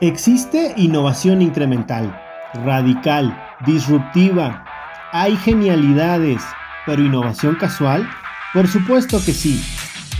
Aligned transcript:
Existe 0.00 0.74
innovación 0.76 1.42
incremental, 1.42 2.16
radical, 2.64 3.36
disruptiva. 3.66 4.64
Hay 5.10 5.36
genialidades, 5.38 6.40
pero 6.86 7.02
innovación 7.02 7.56
casual? 7.56 8.08
Por 8.54 8.68
supuesto 8.68 9.18
que 9.24 9.32
sí. 9.32 9.60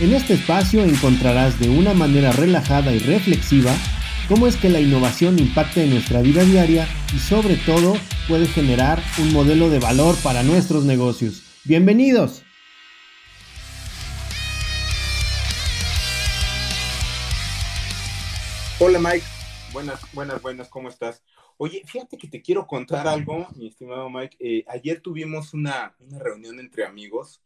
En 0.01 0.13
este 0.13 0.33
espacio 0.33 0.83
encontrarás 0.83 1.57
de 1.61 1.69
una 1.69 1.93
manera 1.93 2.33
relajada 2.33 2.91
y 2.91 2.99
reflexiva 2.99 3.71
cómo 4.27 4.47
es 4.47 4.57
que 4.57 4.67
la 4.67 4.81
innovación 4.81 5.39
impacta 5.39 5.81
en 5.81 5.91
nuestra 5.91 6.21
vida 6.21 6.43
diaria 6.43 6.85
y 7.15 7.19
sobre 7.19 7.55
todo 7.55 7.95
puede 8.27 8.47
generar 8.47 9.01
un 9.19 9.31
modelo 9.31 9.69
de 9.69 9.79
valor 9.79 10.17
para 10.21 10.43
nuestros 10.43 10.83
negocios. 10.83 11.43
Bienvenidos. 11.63 12.43
Hola 18.81 18.99
Mike, 18.99 19.25
Buenas, 19.79 20.13
buenas, 20.13 20.41
buenas, 20.41 20.67
¿cómo 20.67 20.89
estás? 20.89 21.23
Oye, 21.55 21.83
fíjate 21.85 22.17
que 22.17 22.27
te 22.27 22.41
quiero 22.41 22.67
contar 22.67 23.07
algo, 23.07 23.47
mi 23.55 23.67
estimado 23.67 24.09
Mike. 24.09 24.35
Eh, 24.37 24.65
ayer 24.67 24.99
tuvimos 24.99 25.53
una, 25.53 25.95
reunión 26.19 26.59
entre 26.59 26.83
amigos, 26.83 27.41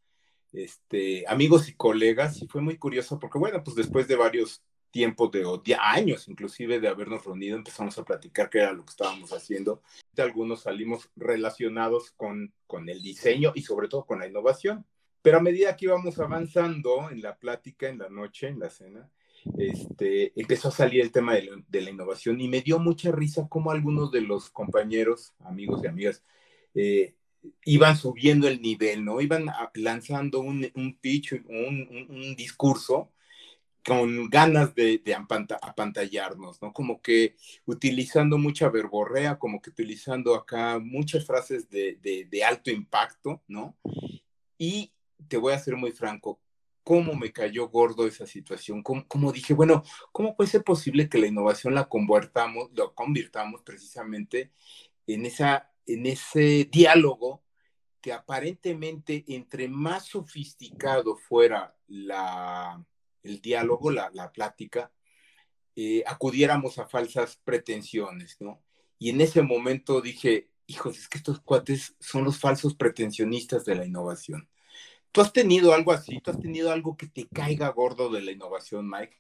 este, 0.51 1.25
amigos 1.27 1.69
y 1.69 1.75
colegas, 1.75 2.41
y 2.41 2.47
fue 2.47 2.59
muy 2.61 2.79
curioso 2.79 3.19
porque, 3.19 3.37
bueno, 3.37 3.63
pues 3.63 3.75
después 3.75 4.07
de 4.07 4.15
varios 4.15 4.63
tiempos 4.89 5.29
de, 5.29 5.45
de 5.63 5.75
años 5.75 6.27
inclusive 6.27 6.79
de 6.79 6.87
habernos 6.87 7.23
reunido, 7.23 7.55
empezamos 7.55 7.95
a 7.99 8.03
platicar 8.03 8.49
qué 8.49 8.61
era 8.61 8.73
lo 8.73 8.83
que 8.83 8.89
estábamos 8.89 9.31
haciendo. 9.31 9.83
Algunos 10.17 10.63
salimos 10.63 11.11
relacionados 11.15 12.09
con, 12.17 12.51
con 12.65 12.89
el 12.89 13.03
diseño 13.03 13.51
y 13.53 13.61
sobre 13.61 13.89
todo 13.89 14.07
con 14.07 14.17
la 14.17 14.27
innovación. 14.27 14.87
Pero 15.21 15.37
a 15.37 15.41
medida 15.41 15.75
que 15.75 15.85
íbamos 15.85 16.17
avanzando 16.17 17.11
en 17.11 17.21
la 17.21 17.37
plática, 17.37 17.89
en 17.89 17.99
la 17.99 18.09
noche, 18.09 18.47
en 18.47 18.57
la 18.57 18.71
cena, 18.71 19.07
este, 19.57 20.33
empezó 20.39 20.69
a 20.69 20.71
salir 20.71 21.01
el 21.01 21.11
tema 21.11 21.35
de, 21.35 21.81
la 21.81 21.89
innovación 21.89 22.39
y 22.41 22.47
me 22.47 22.61
dio 22.61 22.79
mucha 22.79 23.11
risa 23.11 23.47
cómo 23.49 23.71
algunos 23.71 24.11
de 24.11 24.21
los 24.21 24.49
compañeros, 24.49 25.33
amigos 25.39 25.81
y 25.83 25.87
amigas, 25.87 26.23
eh, 26.75 27.15
iban 27.65 27.97
subiendo 27.97 28.47
el 28.47 28.61
nivel, 28.61 29.03
¿no? 29.03 29.21
Iban 29.21 29.47
lanzando 29.75 30.39
un, 30.39 30.69
un 30.75 30.97
pitch, 30.97 31.33
un, 31.33 32.07
un, 32.09 32.35
discurso 32.35 33.11
con 33.85 34.29
ganas 34.29 34.73
de, 34.75 34.99
de 34.99 35.13
apantallarnos, 35.13 36.61
¿no? 36.61 36.71
Como 36.71 37.01
que 37.01 37.35
utilizando 37.65 38.37
mucha 38.37 38.69
verborrea, 38.69 39.37
como 39.37 39.61
que 39.61 39.71
utilizando 39.71 40.35
acá 40.35 40.79
muchas 40.79 41.25
frases 41.25 41.69
de, 41.69 41.97
de, 42.01 42.25
de 42.25 42.43
alto 42.45 42.71
impacto, 42.71 43.41
¿no? 43.47 43.75
Y 44.57 44.93
te 45.27 45.37
voy 45.37 45.53
a 45.53 45.59
ser 45.59 45.75
muy 45.75 45.91
franco, 45.91 46.39
cómo 46.83 47.15
me 47.15 47.31
cayó 47.31 47.69
gordo 47.69 48.05
esa 48.07 48.27
situación, 48.27 48.83
cómo, 48.83 49.31
dije, 49.31 49.53
bueno, 49.53 49.83
¿cómo 50.11 50.35
puede 50.35 50.49
ser 50.49 50.63
posible 50.63 51.09
que 51.09 51.17
la 51.17 51.27
innovación 51.27 51.75
la 51.75 51.87
convertamos, 51.87 52.69
lo 52.73 52.93
convirtamos 52.93 53.61
precisamente 53.63 54.51
en, 55.07 55.25
esa, 55.25 55.71
en 55.85 56.05
ese 56.05 56.69
diálogo 56.71 57.43
que 58.01 58.11
aparentemente 58.11 59.23
entre 59.29 59.69
más 59.69 60.07
sofisticado 60.07 61.15
fuera 61.15 61.75
la, 61.87 62.85
el 63.23 63.41
diálogo, 63.41 63.91
la, 63.91 64.11
la 64.13 64.31
plática, 64.31 64.91
eh, 65.75 66.03
acudiéramos 66.05 66.77
a 66.77 66.87
falsas 66.87 67.37
pretensiones, 67.43 68.37
¿no? 68.41 68.61
Y 68.99 69.09
en 69.09 69.21
ese 69.21 69.41
momento 69.41 70.01
dije, 70.01 70.49
hijos, 70.67 70.97
es 70.97 71.07
que 71.07 71.17
estos 71.17 71.39
cuates 71.41 71.95
son 71.99 72.23
los 72.23 72.39
falsos 72.39 72.75
pretensionistas 72.75 73.65
de 73.65 73.75
la 73.75 73.85
innovación. 73.85 74.49
¿Tú 75.13 75.21
has 75.21 75.31
tenido 75.31 75.73
algo 75.73 75.91
así? 75.91 76.19
¿Tú 76.21 76.31
has 76.31 76.39
tenido 76.39 76.71
algo 76.71 76.97
que 76.97 77.07
te 77.07 77.27
caiga 77.27 77.69
gordo 77.69 78.09
de 78.09 78.21
la 78.21 78.31
innovación, 78.31 78.89
Mike? 78.89 79.15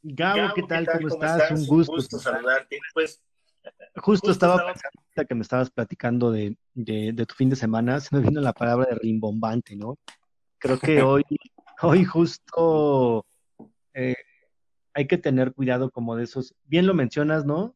Gabo, 0.00 0.54
¿qué, 0.54 0.62
tal? 0.62 0.86
¿Cómo, 0.86 1.08
estás? 1.08 1.50
Un 1.50 1.66
gusto. 1.66 2.18
saludarte. 2.20 2.78
Pues, 2.94 3.20
justo, 3.96 4.30
estaba 4.30 4.64
pensando 4.64 5.28
que 5.28 5.34
me 5.34 5.42
estabas 5.42 5.70
platicando 5.70 6.30
de, 6.30 6.56
tu 7.26 7.34
fin 7.34 7.50
de 7.50 7.56
semana, 7.56 7.98
se 7.98 8.14
me 8.14 8.22
vino 8.22 8.40
la 8.40 8.52
palabra 8.52 8.86
de 8.88 9.00
rimbombante, 9.00 9.74
¿no? 9.74 9.98
Creo 10.58 10.78
que 10.78 11.02
hoy, 11.02 11.24
hoy 11.82 12.04
justo 12.04 13.26
eh, 13.94 14.14
hay 14.94 15.08
que 15.08 15.18
tener 15.18 15.52
cuidado 15.54 15.90
como 15.90 16.14
de 16.14 16.22
esos, 16.22 16.54
bien 16.66 16.86
lo 16.86 16.94
mencionas, 16.94 17.44
¿no? 17.44 17.74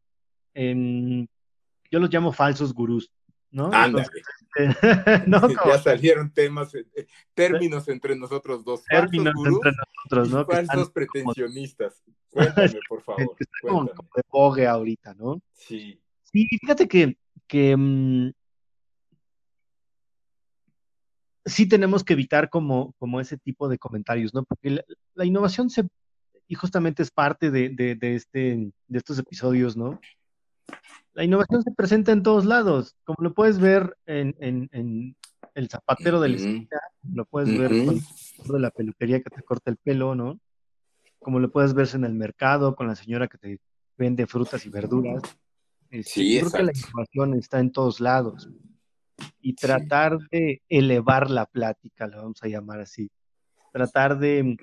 yo 0.52 1.98
los 1.98 2.12
llamo 2.12 2.32
falsos 2.32 2.74
gurús, 2.74 3.10
¿no? 3.50 3.70
no, 5.26 5.48
ya 5.66 5.78
salieron 5.78 6.30
temas, 6.32 6.74
eh, 6.74 6.86
eh, 6.94 7.06
términos 7.34 7.88
entre 7.88 8.16
nosotros 8.16 8.64
dos. 8.64 8.84
Términos 8.84 9.34
entre 9.36 9.72
nosotros, 9.72 10.30
¿no? 10.30 10.46
falsos 10.46 10.90
pretensionistas. 10.90 12.02
Cuéntame, 12.30 12.80
por 12.88 13.02
favor. 13.02 13.36
Que 13.36 13.44
como, 13.62 13.84
de 13.84 14.22
bogue 14.30 14.66
ahorita, 14.66 15.14
¿no? 15.14 15.40
Sí. 15.52 16.00
Sí, 16.22 16.46
fíjate 16.60 16.86
que, 16.86 17.16
que 17.48 17.76
mm, 17.76 18.30
sí 21.44 21.68
tenemos 21.68 22.04
que 22.04 22.12
evitar 22.12 22.48
como, 22.48 22.94
como 22.98 23.20
ese 23.20 23.36
tipo 23.36 23.68
de 23.68 23.78
comentarios, 23.78 24.32
¿no? 24.32 24.44
Porque 24.44 24.84
la, 25.14 25.24
innovación 25.24 25.70
se, 25.70 25.88
y 26.46 26.54
justamente 26.54 27.02
es 27.02 27.10
parte 27.10 27.50
de, 27.50 27.70
de, 27.70 27.96
de, 27.96 28.14
este, 28.14 28.72
de 28.86 28.98
estos 28.98 29.18
episodios, 29.18 29.76
¿no? 29.76 30.00
La 31.12 31.24
innovación 31.24 31.62
se 31.62 31.72
presenta 31.72 32.12
en 32.12 32.22
todos 32.22 32.44
lados, 32.44 32.96
como 33.04 33.18
lo 33.20 33.34
puedes 33.34 33.58
ver 33.58 33.96
en, 34.06 35.16
el 35.54 35.68
zapatero 35.68 36.20
de 36.20 36.28
la 36.28 36.36
esquina, 36.36 36.80
lo 37.12 37.24
puedes 37.24 37.58
ver 37.58 37.70
con 37.84 38.54
de 38.54 38.60
la 38.60 38.70
peluquería 38.70 39.20
que 39.20 39.30
te 39.30 39.42
corta 39.42 39.70
el 39.70 39.76
pelo, 39.76 40.14
¿no? 40.14 40.40
Como 41.18 41.40
lo 41.40 41.50
puedes 41.50 41.74
ver 41.74 41.88
en 41.94 42.04
el 42.04 42.14
mercado 42.14 42.76
con 42.76 42.86
la 42.86 42.94
señora 42.94 43.28
que 43.28 43.38
te 43.38 43.60
vende 43.98 44.26
frutas 44.26 44.64
y 44.64 44.70
verduras. 44.70 45.22
Este, 45.90 46.10
sí, 46.10 46.38
creo 46.38 46.50
que 46.50 46.62
la 46.62 46.72
innovación 46.72 47.34
está 47.34 47.58
en 47.60 47.72
todos 47.72 48.00
lados. 48.00 48.48
Y 49.42 49.54
tratar 49.54 50.16
de 50.30 50.62
elevar 50.68 51.30
la 51.30 51.44
plática, 51.44 52.06
lo 52.06 52.18
vamos 52.18 52.42
a 52.42 52.48
llamar 52.48 52.80
así. 52.80 53.10
Tratar 53.72 54.18
de 54.18 54.56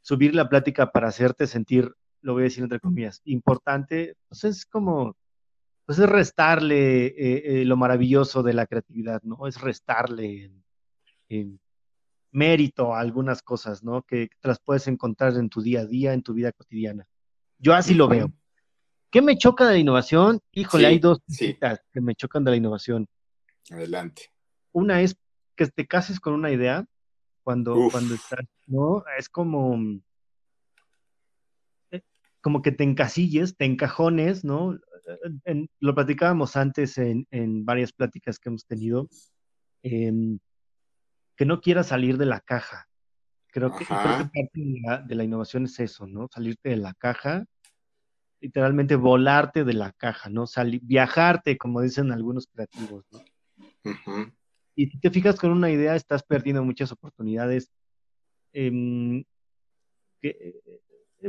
subir 0.00 0.34
la 0.34 0.48
plática 0.48 0.90
para 0.92 1.08
hacerte 1.08 1.46
sentir, 1.46 1.94
lo 2.24 2.32
voy 2.32 2.42
a 2.42 2.44
decir 2.44 2.62
entre 2.62 2.80
comillas, 2.80 3.20
importante, 3.24 4.16
pues 4.28 4.44
es 4.44 4.66
como 4.66 5.16
pues 5.86 5.98
es 5.98 6.08
restarle 6.08 7.06
eh, 7.06 7.12
eh, 7.60 7.64
lo 7.66 7.76
maravilloso 7.76 8.42
de 8.42 8.54
la 8.54 8.66
creatividad, 8.66 9.22
¿no? 9.22 9.46
Es 9.46 9.60
restarle 9.60 10.50
mérito 12.30 12.94
a 12.94 13.00
algunas 13.00 13.42
cosas, 13.42 13.84
¿no? 13.84 14.02
Que 14.02 14.28
te 14.40 14.48
las 14.48 14.58
puedes 14.60 14.88
encontrar 14.88 15.34
en 15.36 15.50
tu 15.50 15.60
día 15.60 15.80
a 15.80 15.86
día, 15.86 16.14
en 16.14 16.22
tu 16.22 16.32
vida 16.32 16.52
cotidiana. 16.52 17.06
Yo 17.58 17.74
así 17.74 17.92
lo 17.92 18.08
veo. 18.08 18.32
¿Qué 19.10 19.20
me 19.20 19.36
choca 19.36 19.66
de 19.66 19.74
la 19.74 19.78
innovación? 19.78 20.40
Híjole, 20.52 20.86
hay 20.86 20.98
dos 20.98 21.20
cositas 21.26 21.80
que 21.92 22.00
me 22.00 22.14
chocan 22.14 22.44
de 22.44 22.52
la 22.52 22.56
innovación. 22.56 23.06
Adelante. 23.70 24.30
Una 24.72 25.02
es 25.02 25.16
que 25.54 25.66
te 25.66 25.86
cases 25.86 26.18
con 26.18 26.32
una 26.32 26.50
idea 26.50 26.86
cuando, 27.42 27.88
cuando 27.92 28.14
estás, 28.14 28.46
¿no? 28.66 29.04
Es 29.18 29.28
como, 29.28 29.78
como 32.44 32.60
que 32.60 32.72
te 32.72 32.84
encasilles, 32.84 33.56
te 33.56 33.64
encajones, 33.64 34.44
¿no? 34.44 34.78
lo 35.80 35.94
platicábamos 35.94 36.56
antes 36.56 36.98
en, 36.98 37.64
varias 37.64 37.94
pláticas 37.94 38.38
que 38.38 38.50
hemos 38.50 38.66
tenido, 38.66 39.08
em, 39.82 40.38
que 41.36 41.46
no 41.46 41.62
quieras 41.62 41.86
salir 41.86 42.18
de 42.18 42.26
la 42.26 42.40
caja. 42.40 42.86
Creo 43.46 43.74
que, 43.74 43.86
parte 43.86 44.50
de 44.52 45.14
la, 45.14 45.24
innovación 45.24 45.64
es 45.64 45.80
eso, 45.80 46.06
¿no? 46.06 46.28
Salirte 46.30 46.68
de 46.68 46.76
la 46.76 46.92
caja, 46.92 47.46
literalmente 48.42 48.94
volarte 48.96 49.64
de 49.64 49.72
la 49.72 49.92
caja, 49.92 50.28
¿no? 50.28 50.44
viajarte, 50.82 51.56
como 51.56 51.80
dicen 51.80 52.12
algunos 52.12 52.46
creativos, 52.46 53.06
¿no? 53.10 53.20
Y 54.76 54.88
si 54.88 54.98
te 54.98 55.10
fijas 55.10 55.40
con 55.40 55.50
una 55.50 55.70
idea, 55.70 55.96
estás 55.96 56.22
perdiendo 56.22 56.62
muchas 56.62 56.92
oportunidades 56.92 57.70
em, 58.52 59.24
que, 60.20 60.28
eh, 60.28 60.80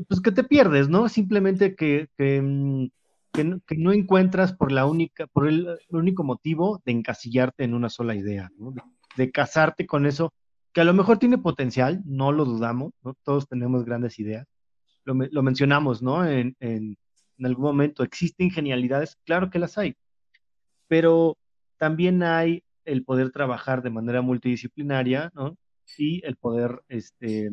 pues 0.07 0.21
que 0.21 0.31
te 0.31 0.43
pierdes, 0.43 0.89
¿no? 0.89 1.09
Simplemente 1.09 1.75
que, 1.75 2.07
que 2.17 2.37
em, 2.37 2.89
que 3.35 3.75
no, 3.77 3.91
encuentras 3.91 4.53
por 4.53 4.71
la 4.71 4.85
única, 4.85 5.27
por 5.27 5.47
el, 5.47 5.77
único 5.89 6.23
motivo 6.23 6.81
de 6.85 6.93
encasillarte 6.93 7.63
en 7.63 7.73
una 7.73 7.89
sola 7.89 8.15
idea, 8.15 8.49
de, 9.17 9.31
casarte 9.31 9.85
con 9.85 10.05
eso, 10.05 10.33
que 10.73 10.81
a 10.81 10.85
lo 10.85 10.93
mejor 10.93 11.19
tiene 11.19 11.37
potencial, 11.37 12.01
no 12.05 12.31
lo 12.31 12.45
dudamos, 12.45 12.93
¿no? 13.03 13.15
Todos 13.23 13.47
tenemos 13.47 13.85
grandes 13.85 14.19
ideas. 14.19 14.47
Lo, 15.03 15.13
lo 15.13 15.43
mencionamos, 15.43 16.01
¿no? 16.01 16.25
En, 16.25 16.55
en, 16.59 16.97
en, 17.37 17.45
algún 17.45 17.65
momento, 17.65 18.03
¿existen 18.03 18.51
genialidades? 18.51 19.17
Claro 19.25 19.49
que 19.49 19.59
las 19.59 19.77
hay, 19.77 19.95
pero 20.87 21.37
también 21.77 22.23
hay 22.23 22.63
el 22.85 23.03
poder 23.03 23.31
trabajar 23.31 23.81
de 23.81 23.89
manera 23.89 24.21
multidisciplinaria, 24.21 25.31
¿no? 25.33 25.57
Y 25.97 26.25
el 26.25 26.35
poder, 26.35 26.81
este, 26.87 27.51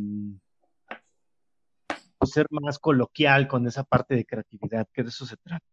ser 2.27 2.47
más 2.51 2.79
coloquial 2.79 3.49
con 3.49 3.67
esa 3.67 3.85
parte 3.85 4.15
de 4.15 4.25
creatividad, 4.25 4.89
que 4.93 5.03
de 5.03 5.09
eso 5.09 5.27
se 5.27 5.37
trata. 5.37 5.65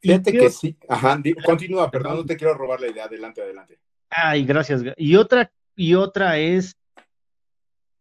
Fíjate 0.00 0.32
que 0.32 0.50
sí, 0.50 0.76
ajá, 0.88 1.20
continúa, 1.44 1.90
perdón, 1.90 2.16
no 2.16 2.26
te 2.26 2.36
quiero 2.36 2.54
robar 2.54 2.80
la 2.80 2.88
idea, 2.88 3.04
adelante, 3.04 3.40
adelante. 3.42 3.78
Ay, 4.10 4.44
gracias. 4.44 4.82
Y 4.96 5.16
otra, 5.16 5.50
y 5.74 5.94
otra 5.94 6.38
es 6.38 6.76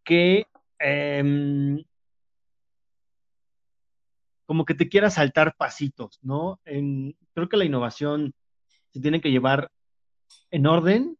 que 0.03 0.45
em, 0.79 1.83
como 4.45 4.65
que 4.65 4.73
te 4.73 4.89
quieras 4.89 5.15
saltar 5.15 5.55
pasitos, 5.55 6.19
¿no? 6.21 6.59
creo 6.63 7.49
que 7.49 7.57
la 7.57 7.65
innovación 7.65 8.33
se 8.91 8.99
tiene 8.99 9.21
que 9.21 9.31
llevar 9.31 9.71
en 10.51 10.67
orden, 10.67 11.17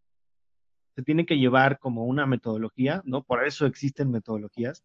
se 0.96 1.02
tiene 1.02 1.26
que 1.26 1.40
llevar 1.40 1.80
como 1.80 2.06
una 2.06 2.28
metodología, 2.28 3.02
¿no? 3.06 3.24
Por 3.24 3.48
eso 3.48 3.66
existen 3.66 4.12
metodologías. 4.12 4.84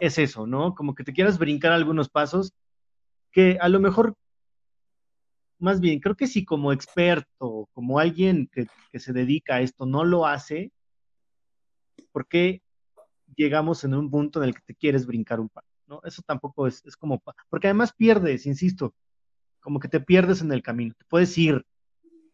Es 0.00 0.18
eso, 0.18 0.46
¿no? 0.46 0.74
Como 0.74 0.94
que 0.94 1.04
te 1.04 1.12
quieras 1.12 1.38
brincar 1.38 1.72
algunos 1.72 2.08
pasos 2.08 2.52
que 3.30 3.58
a 3.60 3.68
lo 3.68 3.80
mejor, 3.80 4.16
más 5.58 5.80
bien, 5.80 6.00
creo 6.00 6.16
que 6.16 6.26
si 6.26 6.44
como 6.44 6.72
experto, 6.72 7.68
como 7.72 7.98
alguien 7.98 8.48
que, 8.52 8.66
que 8.90 8.98
se 8.98 9.12
dedica 9.12 9.56
a 9.56 9.60
esto, 9.60 9.86
no 9.86 10.04
lo 10.04 10.26
hace, 10.26 10.72
¿por 12.12 12.28
qué 12.28 12.62
llegamos 13.36 13.84
en 13.84 13.94
un 13.94 14.10
punto 14.10 14.42
en 14.42 14.48
el 14.48 14.54
que 14.54 14.62
te 14.62 14.74
quieres 14.74 15.06
brincar 15.06 15.40
un 15.40 15.48
paso? 15.48 15.68
¿no? 15.86 16.00
Eso 16.04 16.22
tampoco 16.26 16.66
es, 16.66 16.84
es 16.84 16.96
como, 16.96 17.22
porque 17.48 17.66
además 17.68 17.92
pierdes, 17.92 18.46
insisto, 18.46 18.94
como 19.60 19.80
que 19.80 19.88
te 19.88 20.00
pierdes 20.00 20.40
en 20.40 20.52
el 20.52 20.62
camino, 20.62 20.94
te 20.96 21.04
puedes 21.06 21.36
ir 21.38 21.64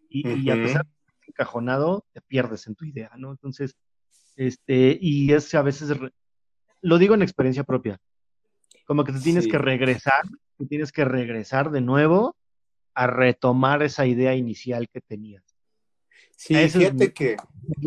y, 0.09 0.51
a 0.51 0.55
pesar 0.55 0.85
de 0.85 0.91
estar 0.93 1.29
encajonado, 1.29 2.05
te 2.13 2.21
pierdes 2.21 2.67
en 2.67 2.75
tu 2.75 2.85
idea, 2.85 3.13
¿no? 3.17 3.31
Entonces, 3.31 3.77
este, 4.37 4.99
y 5.01 5.33
es 5.33 5.55
a 5.55 5.63
veces, 5.63 5.97
lo 6.83 6.99
digo 6.99 7.15
en 7.15 7.23
experiencia 7.23 7.65
propia, 7.65 8.01
como 8.87 9.05
que 9.05 9.13
te 9.13 9.21
tienes 9.21 9.47
que 9.47 9.59
regresar, 9.59 10.23
te 10.59 10.67
tienes 10.67 10.93
que 10.93 11.05
regresar 11.05 11.71
de 11.71 11.81
nuevo 11.81 12.37
a 12.95 13.07
retomar 13.07 13.83
esa 13.83 14.07
idea 14.07 14.35
inicial 14.35 14.89
que 14.89 15.01
tenías. 15.01 15.45
Sí, 16.37 16.55
fíjate 16.69 17.13
que, 17.13 17.37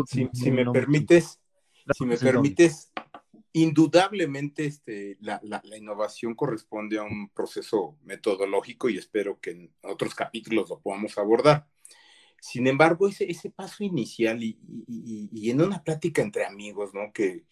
si, 0.06 0.52
me 0.52 0.66
permites, 0.72 1.40
si 1.98 2.06
me 2.06 2.18
permites, 2.18 2.92
Indudablemente, 3.56 4.66
este, 4.66 5.16
la, 5.22 5.40
innovación 5.78 6.34
corresponde 6.34 6.98
a 6.98 7.04
un 7.04 7.30
proceso 7.30 8.00
metodológico 8.04 8.90
y 8.90 8.98
espero 8.98 9.40
que 9.40 9.52
en 9.52 9.72
otros 9.84 10.16
capítulos 10.16 10.72
lo 10.72 10.80
podamos 10.80 11.16
abordar. 11.20 11.68
Sin 12.42 12.66
embargo, 12.66 13.08
ese, 13.08 13.30
ese 13.30 13.52
paso 13.52 13.84
inicial 13.84 14.42
y, 14.42 14.58
en 15.52 15.62
una 15.62 15.84
plática 15.84 16.24
entre 16.24 16.46
amigos, 16.46 16.96
¿no? 16.96 17.14
Que, 17.14 17.46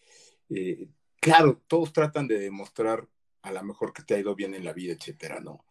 eh, 0.50 0.88
claro, 1.22 1.62
todos 1.68 1.94
tratan 1.94 2.28
de 2.28 2.40
demostrar 2.40 3.08
a 3.44 3.52
lo 3.54 3.64
mejor 3.64 3.94
que 3.94 4.04
te 4.04 4.16
ha 4.16 4.20
ido 4.20 4.36
bien 4.36 4.54
en 4.54 4.66
la 4.66 4.74
vida, 4.74 4.94
etcétera, 4.94 5.40
¿no? 5.40 5.64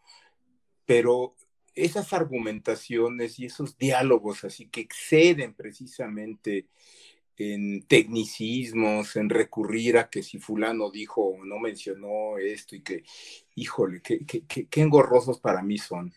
Pero 0.87 1.37
esas 1.75 2.13
argumentaciones 2.13 3.39
y 3.39 3.47
esos 3.47 3.77
diálogos 3.77 4.45
así 4.45 4.67
que 4.67 4.81
exceden 4.81 5.55
precisamente 5.55 6.67
en 7.37 7.83
tecnicismos, 7.85 9.17
en 9.17 9.31
recurrir 9.31 9.97
a 9.97 10.11
que 10.11 10.23
si 10.23 10.39
fulano 10.39 10.91
dijo 10.91 11.23
o 11.23 11.45
no 11.45 11.59
mencionó 11.59 12.37
esto 12.39 12.77
y 12.77 12.83
que, 12.83 13.03
híjole, 13.55 14.03
qué, 14.03 14.27
qué, 14.27 14.81
engorrosos 14.81 15.41
para 15.41 15.63
mí 15.63 15.79
son. 15.79 16.13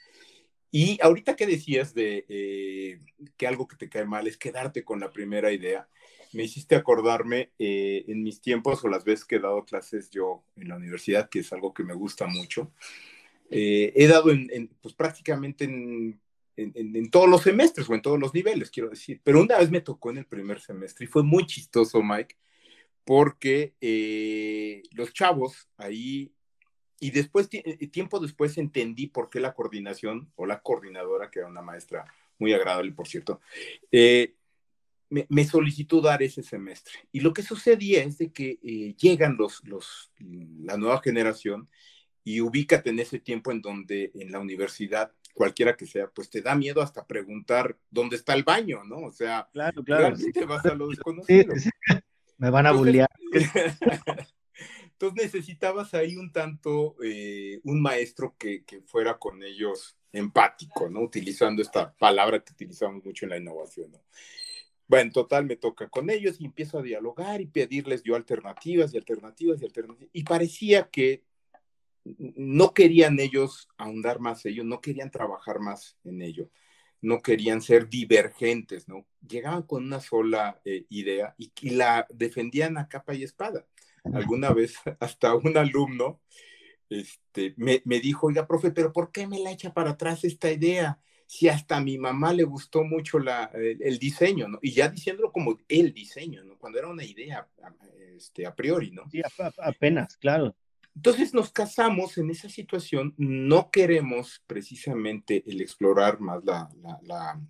Y 0.70 1.00
ahorita 1.02 1.36
que 1.36 1.48
decías 1.48 1.94
de 1.94 2.26
eh, 2.28 3.00
que 3.38 3.48
algo 3.48 3.68
que 3.68 3.78
te 3.78 3.90
cae 3.90 4.06
mal 4.06 4.28
es 4.28 4.38
quedarte 4.38 4.84
con 4.84 5.00
la 5.00 5.14
primera 5.14 5.52
idea, 5.54 5.88
me 6.34 6.44
hiciste 6.44 6.76
acordarme 6.76 7.52
eh, 7.60 8.06
en 8.08 8.24
mis 8.24 8.42
tiempos 8.42 8.84
o 8.84 8.88
las 8.88 9.04
veces 9.04 9.26
que 9.26 9.36
he 9.36 9.40
dado 9.40 9.66
clases 9.66 10.10
yo 10.10 10.44
en 10.56 10.70
la 10.70 10.76
universidad, 10.76 11.30
que 11.30 11.40
es 11.40 11.54
algo 11.54 11.74
que 11.74 11.84
me 11.84 11.94
gusta 11.94 12.28
mucho. 12.28 12.72
Eh, 13.50 13.94
he 13.96 14.08
dado 14.08 14.32
en, 14.32 14.70
pues 14.82 14.94
prácticamente 14.96 15.66
en 15.66 16.20
en, 16.56 17.10
todos 17.10 17.30
los 17.30 17.42
semestres 17.42 17.90
o 17.90 17.94
en 17.94 18.02
todos 18.02 18.20
los 18.20 18.34
niveles, 18.34 18.70
quiero 18.70 18.90
decir. 18.90 19.22
Pero 19.24 19.42
una 19.42 19.58
vez 19.58 19.72
me 19.72 19.82
tocó 19.82 20.12
en 20.12 20.18
el 20.18 20.26
primer 20.26 20.60
semestre 20.60 21.06
y 21.06 21.08
fue 21.08 21.24
muy 21.24 21.46
chistoso, 21.46 22.02
Mike, 22.02 22.36
porque 23.04 23.74
eh, 23.82 24.84
los 24.92 25.14
chavos 25.14 25.70
ahí, 25.78 26.34
y 27.00 27.12
después, 27.12 27.50
eh, 27.52 27.88
tiempo 27.88 28.20
después 28.20 28.58
entendí 28.58 29.08
por 29.08 29.30
qué 29.30 29.40
la 29.40 29.54
coordinación 29.54 30.32
o 30.36 30.46
la 30.46 30.62
coordinadora, 30.62 31.30
que 31.30 31.40
era 31.40 31.48
una 31.48 31.62
maestra 31.62 32.06
muy 32.40 32.54
agradable, 32.54 32.92
por 32.92 33.08
cierto, 33.08 33.42
eh, 33.92 34.36
me, 35.30 35.46
solicitó 35.46 36.02
dar 36.02 36.24
ese 36.24 36.44
semestre. 36.44 36.94
Y 37.12 37.20
lo 37.20 37.34
que 37.34 37.44
sucedía 37.44 38.04
es 38.04 38.18
de 38.18 38.32
que 38.32 38.58
llegan 38.98 39.38
los, 39.38 39.64
los, 39.66 40.12
la 40.20 40.78
nueva 40.78 41.02
generación 41.02 41.70
y 42.24 42.42
ubícate 42.42 42.90
en 42.90 43.00
ese 43.00 43.20
tiempo 43.20 43.52
en 43.52 43.62
donde 43.62 44.12
en 44.16 44.32
la 44.32 44.40
universidad 44.40 45.12
cualquiera 45.34 45.76
que 45.76 45.86
sea, 45.86 46.08
pues 46.08 46.30
te 46.30 46.42
da 46.42 46.56
miedo 46.56 46.82
hasta 46.82 47.06
preguntar 47.06 47.78
dónde 47.90 48.16
está 48.16 48.34
el 48.34 48.44
baño, 48.44 48.84
¿no? 48.84 48.98
O 48.98 49.12
sea, 49.12 49.50
claro, 49.52 49.84
claro. 49.84 50.16
realmente 50.16 50.46
vas 50.46 50.66
a 50.66 50.76
lo 50.76 50.90
desconocido. 50.90 51.54
Me 52.38 52.50
van 52.50 52.68
a 52.68 52.72
bullear. 52.72 53.10
Entonces 54.92 55.24
necesitabas 55.24 55.94
ahí 55.96 56.16
un 56.16 56.32
tanto, 56.32 56.96
eh, 57.04 57.60
un 57.64 57.82
maestro 57.82 58.36
que, 58.38 58.64
que, 58.64 58.82
fuera 58.82 59.18
con 59.18 59.44
ellos 59.44 59.98
empático, 60.12 60.88
¿no? 60.90 61.02
Utilizando 61.02 61.62
esta 61.62 61.94
palabra 61.94 62.40
que 62.40 62.54
utilizamos 62.54 63.04
mucho 63.04 63.26
en 63.26 63.32
la 63.32 63.38
innovación, 63.38 63.92
¿no? 63.92 64.00
Bueno, 64.88 65.08
en 65.08 65.12
total 65.12 65.46
me 65.46 65.56
toca 65.56 65.90
con 65.90 66.10
ellos 66.10 66.40
y 66.40 66.46
empiezo 66.46 66.80
a 66.80 66.84
dialogar 66.84 67.42
y 67.42 67.48
pedirles 67.48 68.04
yo 68.04 68.16
alternativas 68.16 68.94
y 68.94 68.98
alternativas 68.98 69.62
y 69.62 69.66
alternativas. 69.66 70.10
Y 70.14 70.24
parecía 70.24 70.90
que 70.90 71.24
no 72.06 72.74
querían 72.74 73.20
ellos 73.20 73.70
ahondar 73.78 74.20
más 74.20 74.46
ellos, 74.46 74.66
no 74.66 74.82
querían 74.82 75.10
trabajar 75.10 75.60
más 75.60 75.98
en 76.04 76.22
ello, 76.22 76.50
no 77.02 77.22
querían 77.22 77.62
ser 77.62 77.90
divergentes, 77.90 78.88
¿no? 78.88 79.06
Llegaban 79.28 79.64
con 79.64 79.84
una 79.84 80.00
sola 80.00 80.62
eh, 80.66 80.86
idea 80.90 81.36
y, 81.38 81.52
la 81.72 82.06
defendían 82.10 82.78
a 82.78 82.88
capa 82.88 83.14
y 83.14 83.24
espada. 83.24 83.66
Alguna 84.14 84.52
vez 84.52 84.76
hasta 85.00 85.36
un 85.36 85.58
alumno 85.58 86.22
este, 86.90 87.56
me, 87.58 87.82
dijo, 88.00 88.28
oiga, 88.28 88.48
profe, 88.48 88.72
pero 88.72 88.94
¿por 88.94 89.12
qué 89.12 89.28
me 89.28 89.40
la 89.40 89.52
echa 89.52 89.74
para 89.74 89.92
atrás 89.92 90.24
esta 90.24 90.52
idea? 90.52 91.00
Si 91.26 91.48
hasta 91.48 91.78
a 91.78 91.82
mi 91.82 91.98
mamá 91.98 92.34
le 92.34 92.44
gustó 92.44 92.84
mucho 92.84 93.20
la, 93.20 93.52
el, 93.54 93.98
diseño, 94.00 94.48
¿no? 94.48 94.60
Y 94.62 94.72
ya 94.72 94.90
diciéndolo 94.90 95.32
como 95.32 95.58
el 95.68 95.94
diseño, 95.94 96.44
¿no? 96.44 96.58
Cuando 96.58 96.80
era 96.80 96.88
una 96.88 97.04
idea 97.04 97.48
este, 98.16 98.46
a 98.46 98.54
priori, 98.54 98.92
¿no? 98.92 99.10
Sí, 99.10 99.22
apenas, 99.58 100.18
claro. 100.18 100.56
Entonces 100.96 101.34
nos 101.34 101.52
casamos 101.52 102.18
en 102.18 102.30
esa 102.30 102.50
situación, 102.50 103.16
no 103.18 103.72
queremos 103.72 104.44
precisamente 104.46 105.44
el 105.48 105.62
explorar 105.62 106.20
más 106.20 106.44
la, 106.46 106.70
la, 107.02 107.42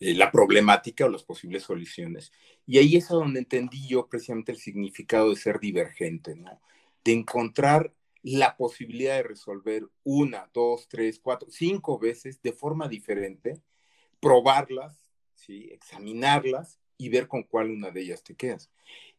eh, 0.00 0.14
la, 0.14 0.32
problemática 0.32 1.04
o 1.04 1.08
las 1.08 1.22
posibles 1.22 1.62
soluciones. 1.62 2.32
Y 2.66 2.78
ahí 2.78 2.96
es 2.96 3.10
a 3.10 3.14
donde 3.14 3.38
entendí 3.38 3.86
yo 3.86 4.08
precisamente 4.08 4.50
el 4.50 4.58
significado 4.58 5.30
de 5.30 5.36
ser 5.36 5.60
divergente, 5.60 6.34
¿no? 6.34 6.60
De 7.04 7.12
encontrar 7.12 7.92
la 8.26 8.56
posibilidad 8.56 9.14
de 9.14 9.22
resolver 9.22 9.88
una, 10.02 10.50
dos, 10.52 10.88
tres, 10.88 11.20
cuatro, 11.20 11.48
cinco 11.48 11.96
veces 11.96 12.42
de 12.42 12.52
forma 12.52 12.88
diferente, 12.88 13.62
probarlas, 14.18 14.96
¿sí? 15.32 15.68
examinarlas 15.70 16.80
y 16.98 17.08
ver 17.08 17.28
con 17.28 17.44
cuál 17.44 17.70
una 17.70 17.92
de 17.92 18.00
ellas 18.00 18.24
te 18.24 18.34
quedas. 18.34 18.68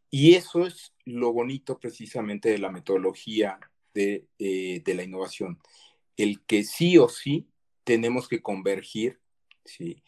Y 0.09 0.35
eso 0.35 0.67
es 0.67 0.93
lo 1.05 1.31
bonito 1.31 1.79
precisamente 1.79 2.49
de 2.49 2.57
la 2.57 2.69
metodología 2.69 3.61
de, 3.93 4.27
eh, 4.39 4.83
la 4.85 5.03
innovación, 5.03 5.57
el 6.17 6.41
que 6.41 6.65
sí 6.65 6.97
o 6.97 7.07
sí 7.07 7.47
tenemos 7.85 8.27
que 8.27 8.41
convergir 8.41 9.21
¿sí? 9.63 10.03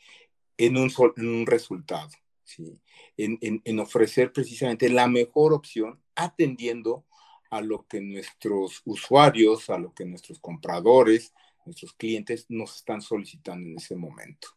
en, 0.57 0.75
un 0.75 0.91
un 1.15 1.45
resultado, 1.45 2.09
¿sí? 2.43 2.81
En, 3.15 3.79
ofrecer 3.79 4.33
precisamente 4.33 4.89
la 4.89 5.07
mejor 5.07 5.53
opción 5.53 6.01
atendiendo 6.15 7.05
a 7.49 7.61
lo 7.61 7.85
que 7.87 8.01
nuestros 8.01 8.81
usuarios, 8.85 9.69
a 9.69 9.77
lo 9.77 9.93
que 9.93 10.05
nuestros 10.05 10.39
compradores, 10.39 11.33
nuestros 11.65 11.93
clientes 11.93 12.45
nos 12.49 12.77
están 12.77 13.01
solicitando 13.01 13.67
en 13.67 13.77
ese 13.77 13.95
momento. 13.95 14.49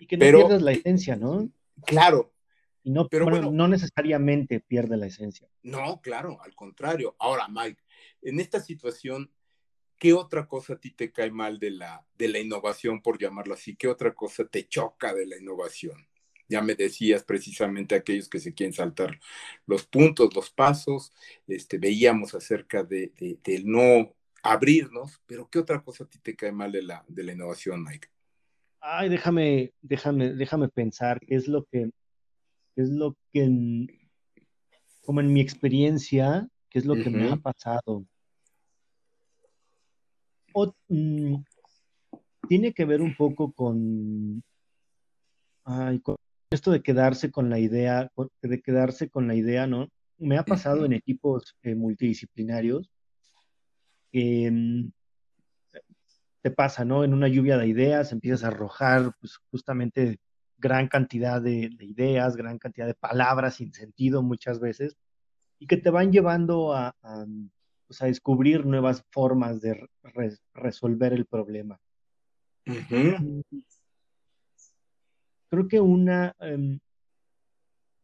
Y 0.00 0.06
que 0.06 0.16
no 0.16 0.24
pierdas 0.24 0.62
la 0.62 0.72
esencia, 0.72 1.16
¿no? 1.16 1.50
Claro, 1.86 2.32
no, 2.84 3.08
pero 3.08 3.26
bueno, 3.26 3.50
no 3.50 3.68
necesariamente 3.68 4.60
pierde 4.60 4.96
la 4.96 5.06
esencia. 5.06 5.48
No, 5.62 6.00
claro, 6.00 6.38
al 6.42 6.54
contrario. 6.54 7.16
Ahora, 7.18 7.46
Mike, 7.48 7.82
en 8.22 8.40
esta 8.40 8.60
situación, 8.60 9.30
¿qué 9.98 10.14
otra 10.14 10.46
cosa 10.46 10.74
a 10.74 10.80
ti 10.80 10.92
te 10.92 11.12
cae 11.12 11.30
mal 11.30 11.58
de 11.58 11.72
la, 11.72 12.06
de 12.16 12.28
la 12.28 12.38
innovación, 12.38 13.02
por 13.02 13.18
llamarlo 13.18 13.54
así? 13.54 13.76
¿Qué 13.76 13.88
otra 13.88 14.14
cosa 14.14 14.46
te 14.46 14.66
choca 14.68 15.12
de 15.12 15.26
la 15.26 15.36
innovación? 15.36 16.08
Ya 16.48 16.62
me 16.62 16.74
decías 16.74 17.24
precisamente 17.24 17.94
aquellos 17.94 18.28
que 18.28 18.40
se 18.40 18.54
quieren 18.54 18.72
saltar 18.72 19.20
los 19.66 19.84
puntos, 19.84 20.34
los 20.34 20.50
pasos, 20.50 21.12
este, 21.46 21.78
veíamos 21.78 22.34
acerca 22.34 22.82
de, 22.82 23.12
de, 23.18 23.62
no 23.64 24.14
abrirnos, 24.42 25.20
pero 25.26 25.48
¿qué 25.50 25.58
otra 25.58 25.82
cosa 25.82 26.04
a 26.04 26.06
ti 26.08 26.18
te 26.18 26.34
cae 26.34 26.52
mal 26.52 26.72
de 26.72 26.82
la, 26.82 27.04
de 27.06 27.22
la 27.22 27.32
innovación, 27.32 27.84
Mike? 27.84 28.08
Ay, 28.80 29.08
déjame, 29.08 29.72
déjame, 29.82 30.32
déjame 30.34 30.68
pensar 30.68 31.20
qué 31.20 31.34
es 31.34 31.48
lo 31.48 31.64
que, 31.64 31.90
es 32.76 32.88
lo 32.90 33.16
que, 33.32 33.86
como 35.04 35.20
en 35.20 35.32
mi 35.32 35.40
experiencia, 35.40 36.48
qué 36.70 36.78
es 36.78 36.86
lo 36.86 36.94
que 36.94 37.10
me 37.10 37.28
ha 37.30 37.36
pasado. 37.36 38.06
Mm, 40.88 41.36
tiene 42.48 42.72
que 42.72 42.84
ver 42.84 43.00
un 43.00 43.14
poco 43.14 43.52
con, 43.52 44.42
esto 46.50 46.70
de 46.70 46.82
quedarse 46.82 47.30
con 47.30 47.50
la 47.50 47.58
idea, 47.58 48.10
de 48.42 48.62
quedarse 48.62 49.10
con 49.10 49.28
la 49.28 49.34
idea, 49.34 49.66
¿no? 49.66 49.88
Me 50.18 50.38
ha 50.38 50.44
pasado 50.44 50.84
en 50.84 50.92
equipos 50.92 51.56
eh, 51.62 51.74
multidisciplinarios 51.74 52.90
que 54.10 54.50
mm, 54.50 54.90
te 56.42 56.50
pasa, 56.50 56.84
¿no? 56.84 57.04
En 57.04 57.12
una 57.12 57.28
lluvia 57.28 57.58
de 57.58 57.68
ideas 57.68 58.12
empiezas 58.12 58.44
a 58.44 58.48
arrojar 58.48 59.12
pues, 59.20 59.36
justamente 59.50 60.18
gran 60.56 60.88
cantidad 60.88 61.40
de, 61.40 61.70
ideas, 61.80 62.36
gran 62.36 62.58
cantidad 62.58 62.86
de 62.86 62.94
palabras 62.94 63.56
sin 63.56 63.72
sentido 63.72 64.22
muchas 64.22 64.58
veces, 64.58 64.96
y 65.58 65.66
que 65.66 65.76
te 65.76 65.90
van 65.90 66.12
llevando 66.12 66.72
a, 66.72 66.94
pues, 67.86 68.00
descubrir 68.00 68.66
nuevas 68.66 69.04
formas 69.10 69.60
de 69.60 69.88
resolver 70.54 71.12
el 71.12 71.26
problema. 71.26 71.78
Creo 75.50 75.68
que 75.68 75.80
una... 75.80 76.34
Em, 76.40 76.78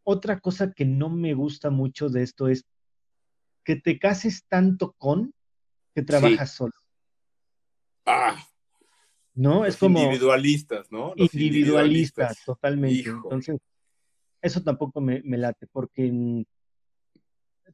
otra 0.04 0.38
cosa 0.40 0.72
que 0.72 0.84
no 0.84 1.08
me 1.08 1.34
gusta 1.34 1.70
mucho 1.70 2.08
de 2.08 2.22
esto 2.22 2.48
es 2.48 2.64
que 3.64 3.76
te 3.76 3.98
cases 3.98 4.44
tanto 4.46 4.92
con 4.98 5.32
que 5.94 6.02
trabajas 6.02 6.52
solo. 6.52 6.74
Ah. 8.06 8.36
¿No? 9.34 9.64
es 9.64 9.76
como. 9.76 9.98
Individualistas, 9.98 10.92
¿no? 10.92 11.12
individualistas, 11.16 12.44
totalmente. 12.44 13.08
Entonces, 13.08 13.58
eso 14.42 14.62
tampoco 14.62 15.00
me, 15.00 15.22
late, 15.24 15.66
porque 15.66 16.44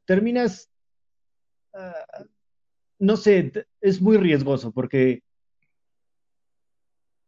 terminas. 0.05 0.69
Ah, 1.73 2.25
no 2.97 3.17
sé, 3.17 3.51
es 3.81 4.01
muy 4.01 4.17
riesgoso, 4.17 4.71
porque 4.71 5.23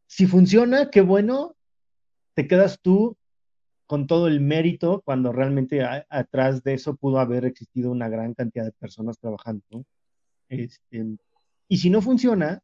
si 0.08 0.28
funciona, 0.28 0.92
qué 0.92 1.02
bueno, 1.02 1.56
te 2.34 2.48
quedas 2.48 2.80
tú 2.82 3.18
con 3.86 4.08
todo 4.08 4.28
el 4.28 4.42
mérito 4.42 5.02
cuando 5.06 5.32
realmente 5.32 5.84
atrás 6.10 6.64
de 6.64 6.74
eso 6.74 6.96
pudo 6.96 7.20
haber 7.20 7.46
existido 7.46 7.92
una 7.92 8.10
gran 8.10 8.34
cantidad 8.34 8.66
de 8.66 8.72
personas 8.72 9.20
trabajando. 9.20 9.86
Este, 10.50 11.18
y 11.68 11.78
si 11.78 11.90
no 11.90 12.02
funciona, 12.02 12.62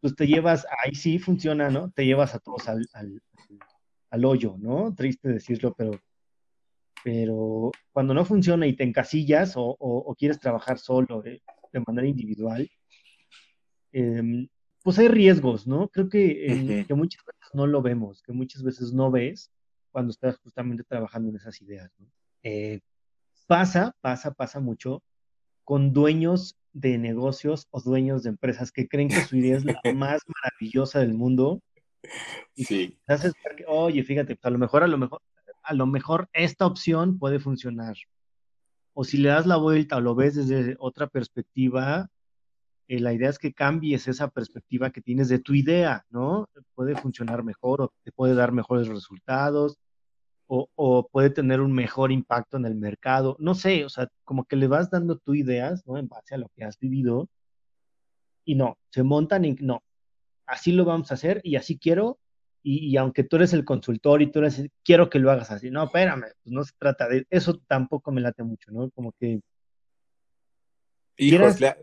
pues 0.00 0.14
te 0.16 0.26
llevas, 0.26 0.66
ahí 0.82 0.94
sí 0.94 1.18
funciona, 1.18 1.70
¿no? 1.70 1.90
Te 1.90 2.04
llevas 2.04 2.34
a 2.34 2.38
todos 2.38 2.68
al, 2.68 2.88
al, 4.10 4.24
hoyo, 4.24 4.56
¿no? 4.58 4.94
Triste 4.94 5.28
decirlo, 5.28 5.74
pero, 5.76 6.00
pero 7.04 7.70
cuando 7.92 8.14
no 8.14 8.24
funciona 8.24 8.66
y 8.66 8.74
te 8.74 8.84
encasillas 8.84 9.56
o, 9.56 9.76
o, 9.78 10.14
quieres 10.14 10.40
trabajar 10.40 10.78
solo 10.78 11.24
eh, 11.24 11.40
de 11.72 11.80
manera 11.86 12.08
individual, 12.08 12.68
em, 13.92 14.48
pues 14.82 14.98
hay 14.98 15.08
riesgos, 15.08 15.66
¿no? 15.66 15.88
Creo 15.88 16.08
que, 16.08 16.84
que, 16.86 16.94
muchas 16.94 17.24
veces 17.24 17.54
no 17.54 17.66
lo 17.66 17.82
vemos, 17.82 18.22
que 18.22 18.32
muchas 18.32 18.62
veces 18.62 18.92
no 18.92 19.10
ves 19.10 19.50
cuando 19.90 20.10
estás 20.10 20.38
justamente 20.38 20.84
trabajando 20.84 21.28
en 21.30 21.36
esas 21.36 21.60
ideas, 21.60 21.90
¿no? 21.98 22.06
Eh, 22.42 22.80
pasa, 23.46 23.94
pasa, 24.00 24.32
pasa 24.32 24.60
mucho 24.60 25.02
con 25.64 25.92
dueños 25.92 26.56
de 26.72 26.98
negocios 26.98 27.68
o 27.70 27.80
dueños 27.80 28.22
de 28.22 28.30
empresas 28.30 28.72
que 28.72 28.88
creen 28.88 29.08
que 29.08 29.20
su 29.20 29.36
idea 29.36 29.56
es 29.56 29.64
la 29.64 29.78
más 29.94 30.22
maravillosa 30.26 31.00
del 31.00 31.14
mundo. 31.14 31.60
Y 32.54 32.64
sí. 32.64 32.98
Haces, 33.06 33.32
oye, 33.68 34.02
fíjate, 34.02 34.36
pues, 34.36 34.44
a 34.44 34.50
lo 34.50 34.58
mejor, 34.58 34.82
a 34.82 34.88
lo 34.88 34.98
mejor, 34.98 35.20
a 35.62 35.74
lo 35.74 35.86
mejor 35.86 36.28
esta 36.32 36.66
opción 36.66 37.18
puede 37.18 37.38
funcionar. 37.38 37.96
O 38.94 39.04
si 39.04 39.18
le 39.18 39.28
das 39.28 39.46
la 39.46 39.56
vuelta 39.56 39.96
o 39.96 40.00
lo 40.00 40.14
ves 40.14 40.34
desde 40.34 40.76
otra 40.78 41.06
perspectiva, 41.06 42.10
eh, 42.88 43.00
la 43.00 43.12
idea 43.12 43.30
es 43.30 43.38
que 43.38 43.52
cambies 43.52 44.08
esa 44.08 44.28
perspectiva 44.28 44.90
que 44.90 45.00
tienes 45.00 45.28
de 45.28 45.38
tu 45.38 45.54
idea, 45.54 46.04
¿no? 46.10 46.48
Puede 46.74 46.96
funcionar 46.96 47.42
mejor 47.44 47.82
o 47.82 47.92
te 48.02 48.12
puede 48.12 48.34
dar 48.34 48.52
mejores 48.52 48.88
resultados 48.88 49.78
o, 50.76 51.08
puede 51.10 51.30
tener 51.30 51.60
un 51.60 51.72
mejor 51.72 52.12
impacto 52.12 52.56
en 52.56 52.66
el 52.66 52.74
mercado. 52.74 53.36
No 53.38 53.54
sé, 53.54 53.84
o 53.84 53.88
sea, 53.88 54.08
como 54.24 54.44
que 54.44 54.56
le 54.56 54.66
vas 54.68 54.90
dando 54.90 55.16
tu 55.18 55.34
ideas, 55.34 55.86
¿no? 55.86 55.96
En 55.98 56.08
base 56.08 56.34
a 56.34 56.38
lo 56.38 56.48
que 56.54 56.64
has 56.64 56.78
vivido. 56.78 57.28
Y 58.44 58.54
no, 58.56 58.76
se 58.90 59.02
montan 59.02 59.44
y 59.44 59.52
no, 59.54 59.82
así 60.46 60.72
lo 60.72 60.84
vamos 60.84 61.10
a 61.10 61.14
hacer 61.14 61.40
y 61.44 61.56
así 61.56 61.78
quiero. 61.78 62.18
Y, 62.64 62.96
aunque 62.96 63.24
tú 63.24 63.36
eres 63.36 63.52
el 63.54 63.64
consultor 63.64 64.22
y 64.22 64.30
tú 64.30 64.38
eres, 64.38 64.64
quiero 64.84 65.10
que 65.10 65.18
lo 65.18 65.32
hagas 65.32 65.50
así. 65.50 65.70
No, 65.70 65.84
espérame, 65.84 66.26
pues 66.44 66.52
no 66.52 66.62
se 66.64 66.72
trata 66.78 67.08
de 67.08 67.26
eso, 67.30 67.60
tampoco 67.66 68.12
me 68.12 68.20
late 68.20 68.44
mucho, 68.44 68.70
¿no? 68.72 68.90
Como 68.90 69.12
que. 69.18 69.40
Hijos, 71.16 71.60
le, 71.60 71.76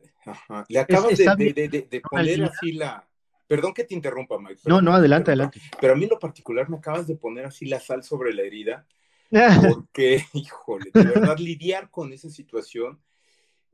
le, 0.68 0.80
acabas 0.80 1.18
de, 1.18 2.02
poner 2.10 2.44
así 2.44 2.72
la, 2.74 3.10
Perdón 3.50 3.74
que 3.74 3.84
te 3.84 3.96
interrumpa, 3.96 4.38
Mike. 4.38 4.62
No, 4.66 4.80
no, 4.80 4.94
adelante, 4.94 5.32
adelante. 5.32 5.60
Pero 5.82 5.94
a 5.94 5.96
mí 5.96 6.04
en 6.04 6.12
lo 6.12 6.20
particular 6.20 6.70
me 6.70 6.78
acabas 6.78 7.08
de 7.08 7.16
poner 7.16 7.48
así 7.48 7.66
la 7.66 7.80
sal 7.80 8.04
sobre 8.04 8.32
la 8.32 8.44
herida, 8.44 8.86
porque, 9.68 10.24
híjole, 10.34 10.92
de 10.94 11.04
verdad 11.04 11.40
lidiar 11.40 11.90
con 11.90 12.14
esa 12.14 12.30
situación, 12.30 13.02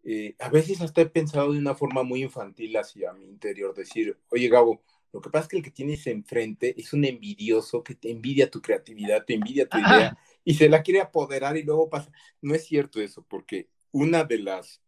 eh, 0.05 0.33
a 0.39 0.47
veces 0.47 0.79
hasta 0.79 1.01
he 1.01 1.07
pensado 1.07 1.51
de 1.51 1.59
una 1.59 1.75
forma 1.75 2.03
muy 2.03 2.23
infantil 2.23 2.77
hacia 2.77 3.11
mi 3.11 3.25
interior, 3.25 3.75
decir, 3.75 4.17
oye 4.29 4.47
Gabo, 4.47 4.81
lo 5.11 5.19
que 5.19 5.29
pasa 5.29 5.43
es 5.43 5.49
que 5.49 5.57
el 5.57 5.63
que 5.63 5.71
tienes 5.71 6.07
enfrente 6.07 6.73
es 6.79 6.93
un 6.93 7.03
envidioso 7.03 7.83
que 7.83 7.95
te 7.95 8.11
envidia 8.11 8.49
tu 8.49 8.61
creatividad, 8.61 9.25
te 9.25 9.33
envidia 9.33 9.67
tu 9.67 9.77
idea 9.77 10.17
y 10.45 10.53
se 10.53 10.69
la 10.69 10.83
quiere 10.83 11.01
apoderar 11.01 11.57
y 11.57 11.63
luego 11.63 11.89
pasa. 11.89 12.11
No 12.41 12.55
es 12.55 12.65
cierto 12.65 13.01
eso, 13.01 13.25
porque 13.27 13.67
una 13.91 14.23
de 14.23 14.39
las 14.39 14.81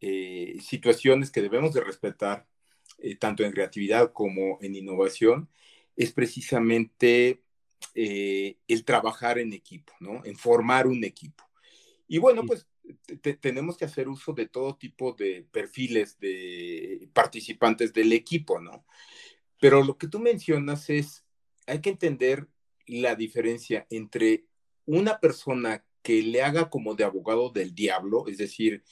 eh, 0.00 0.56
situaciones 0.60 1.30
que 1.30 1.42
debemos 1.42 1.74
de 1.74 1.82
respetar 1.82 2.46
eh, 2.98 3.16
tanto 3.16 3.44
en 3.44 3.52
creatividad 3.52 4.12
como 4.12 4.58
en 4.60 4.74
innovación, 4.74 5.48
es 5.96 6.12
precisamente 6.12 7.42
eh, 7.94 8.56
el 8.68 8.84
trabajar 8.84 9.38
en 9.38 9.52
equipo, 9.52 9.92
¿no? 10.00 10.24
En 10.24 10.36
formar 10.36 10.86
un 10.86 11.04
equipo. 11.04 11.44
Y 12.08 12.18
bueno, 12.18 12.44
pues 12.44 12.66
tenemos 13.40 13.76
que 13.76 13.84
hacer 13.84 14.08
uso 14.08 14.32
de 14.32 14.46
todo 14.46 14.76
tipo 14.76 15.12
de 15.12 15.46
perfiles 15.50 16.18
de 16.18 17.08
participantes 17.12 17.92
del 17.92 18.12
equipo, 18.12 18.60
¿no? 18.60 18.84
Pero 19.60 19.84
lo 19.84 19.96
que 19.96 20.08
tú 20.08 20.18
mencionas 20.18 20.90
es, 20.90 21.24
hay 21.66 21.80
que 21.80 21.90
entender 21.90 22.48
la 22.86 23.14
diferencia 23.14 23.86
entre 23.90 24.46
una 24.86 25.20
persona 25.20 25.84
que 26.02 26.22
le 26.22 26.42
haga 26.42 26.70
como 26.70 26.94
de 26.94 27.04
abogado 27.04 27.50
del 27.50 27.74
diablo, 27.74 28.26
es 28.26 28.38
decir, 28.38 28.82